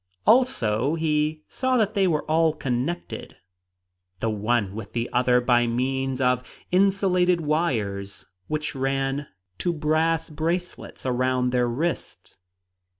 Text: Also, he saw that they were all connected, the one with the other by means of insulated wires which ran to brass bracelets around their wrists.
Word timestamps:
Also, 0.25 0.95
he 0.95 1.43
saw 1.47 1.77
that 1.77 1.93
they 1.93 2.07
were 2.07 2.23
all 2.23 2.53
connected, 2.53 3.35
the 4.19 4.31
one 4.31 4.73
with 4.73 4.93
the 4.93 5.07
other 5.13 5.39
by 5.39 5.67
means 5.67 6.19
of 6.19 6.43
insulated 6.71 7.41
wires 7.41 8.25
which 8.47 8.73
ran 8.73 9.27
to 9.59 9.71
brass 9.71 10.27
bracelets 10.31 11.05
around 11.05 11.51
their 11.51 11.67
wrists. 11.69 12.37